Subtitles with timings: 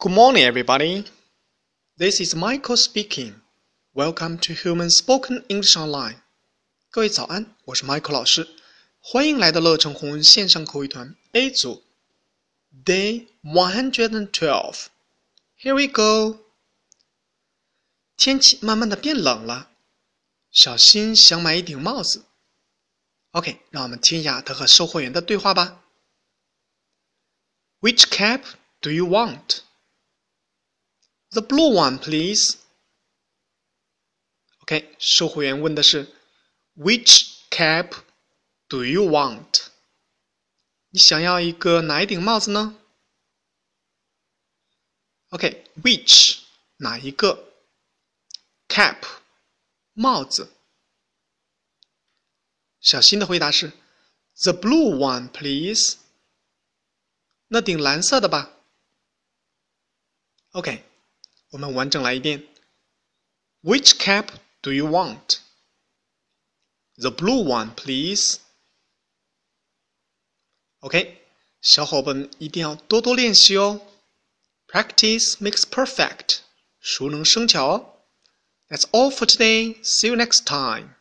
[0.00, 1.04] Good morning, everybody.
[1.96, 3.34] This is Michael speaking.
[3.94, 6.16] Welcome to Human Spoken English Online.
[6.90, 8.48] 各位早安，我是 Michael 老师，
[9.00, 11.82] 欢迎来到乐成红线上口语团 A 组。
[12.84, 14.86] Day one hundred and twelve.
[15.58, 16.40] Here we go.
[18.16, 19.70] 天气慢慢的变冷了，
[20.50, 22.24] 小新想买一顶帽子。
[23.32, 25.82] OK，让我们听雅特和售货员的对话吧。
[27.80, 28.42] Which cap
[28.80, 29.59] do you want?
[31.30, 32.56] The blue one, please.
[34.60, 36.14] OK，售货员问的是
[36.76, 37.92] Which cap
[38.68, 39.66] do you want?
[40.90, 42.78] 你想要一个哪一顶帽子呢？
[45.30, 46.38] OK，which
[46.76, 47.52] 哪一个？
[48.68, 49.02] cap
[49.92, 50.52] 帽子。
[52.80, 53.72] 小新的回答是
[54.42, 55.96] The blue one, please.
[57.48, 58.52] 那顶蓝色的吧。
[60.52, 60.84] OK，
[61.50, 62.46] 我们完整来一遍。
[63.62, 64.28] Which cap
[64.62, 65.38] do you want?
[66.96, 68.38] The blue one, please.
[70.80, 71.22] OK，
[71.60, 73.80] 小伙伴们一定要多多练习哦。
[74.68, 76.38] Practice makes perfect，
[76.80, 78.02] 熟能生巧哦。
[78.68, 79.82] That's all for today.
[79.82, 80.96] See you next time.